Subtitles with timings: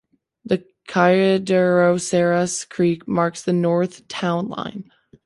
[0.43, 4.89] The Kayaderosseras Creek marks the north town line.